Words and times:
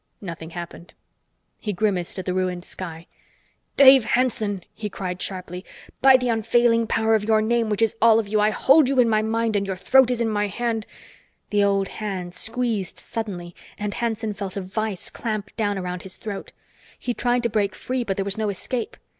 Nothing 0.19 0.49
happened. 0.49 0.95
He 1.59 1.73
grimaced 1.73 2.17
at 2.17 2.25
the 2.25 2.33
ruined 2.33 2.65
sky. 2.65 3.05
"Dave 3.77 4.03
Hanson," 4.03 4.63
he 4.73 4.89
cried 4.89 5.21
sharply, 5.21 5.63
"by 6.01 6.17
the 6.17 6.27
unfailing 6.27 6.87
power 6.87 7.13
of 7.13 7.25
your 7.25 7.39
name 7.39 7.69
which 7.69 7.83
is 7.83 7.95
all 8.01 8.17
of 8.17 8.27
you, 8.27 8.39
I 8.39 8.49
hold 8.49 8.89
you 8.89 8.99
in 8.99 9.07
my 9.07 9.21
mind 9.21 9.55
and 9.55 9.67
your 9.67 9.75
throat 9.75 10.09
is 10.09 10.19
in 10.19 10.27
my 10.27 10.47
hand" 10.47 10.87
The 11.51 11.63
old 11.63 11.87
hands 11.87 12.35
squeezed 12.35 12.97
suddenly, 12.97 13.53
and 13.77 13.93
Hanson 13.93 14.33
felt 14.33 14.57
a 14.57 14.61
vise 14.61 15.11
clamp 15.11 15.55
down 15.55 15.77
around 15.77 16.01
his 16.01 16.17
throat. 16.17 16.51
He 16.97 17.13
tried 17.13 17.43
to 17.43 17.49
break 17.51 17.75
free, 17.75 18.03
but 18.03 18.15
there 18.17 18.25
was 18.25 18.39
no 18.39 18.49
escape. 18.49 18.97